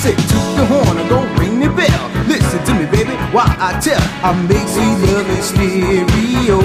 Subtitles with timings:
[0.00, 2.04] say toot the horn and go ring the bell.
[2.26, 6.58] Listen to me, baby, while I tell I make sweet love in stereo.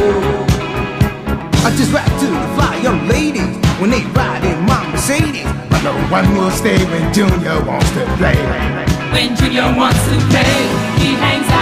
[1.67, 5.51] I just rap to the fly young ladies when they ride in my Mercedes.
[5.69, 8.39] But no one will stay when Junior wants to play.
[9.11, 10.55] When Junior wants to play,
[10.95, 11.54] he hangs out.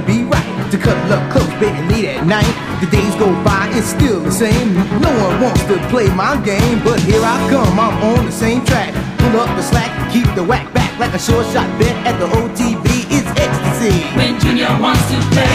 [0.00, 2.52] To be right to cuddle up close, baby, late at night.
[2.84, 4.74] The days go by, it's still the same.
[5.00, 8.62] No one wants to play my game, but here I come, I'm on the same
[8.64, 8.92] track.
[9.18, 12.26] Pull up the slack, keep the whack back like a short shot bet at the
[12.26, 12.84] OTB.
[13.08, 13.96] It's ecstasy.
[14.16, 15.45] When Junior wants to play,